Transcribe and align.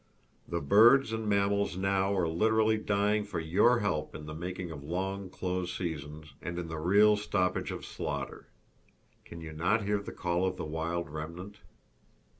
The 0.47 0.61
birds 0.61 1.13
and 1.13 1.29
mammals 1.29 1.77
now 1.77 2.11
are 2.17 2.27
literally 2.27 2.79
dying 2.79 3.23
for 3.23 3.39
your 3.39 3.81
help 3.81 4.15
in 4.15 4.25
the 4.25 4.33
making 4.33 4.71
of 4.71 4.83
long 4.83 5.29
close 5.29 5.77
seasons, 5.77 6.33
and 6.41 6.57
in 6.57 6.69
the 6.69 6.79
real 6.79 7.15
stoppage 7.15 7.69
of 7.69 7.85
slaughter. 7.85 8.47
Can 9.25 9.41
you 9.41 9.53
not 9.53 9.83
hear 9.83 9.99
the 9.99 10.11
call 10.11 10.43
of 10.47 10.57
the 10.57 10.65
wild 10.65 11.07
remnant? 11.11 11.59